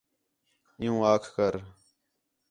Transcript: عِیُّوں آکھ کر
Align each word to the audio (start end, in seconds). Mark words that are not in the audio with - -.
عِیُّوں 0.79 0.99
آکھ 1.11 1.25
کر 1.35 1.53